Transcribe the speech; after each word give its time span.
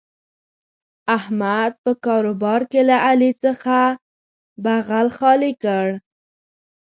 احمد 1.17 1.71
په 1.83 1.91
کاروبار 2.05 2.61
کې 2.71 2.81
له 2.89 2.97
علي 3.07 3.31
څخه 3.43 3.77
بغل 4.63 5.07
خالي 5.17 5.51
کړ. 5.63 5.87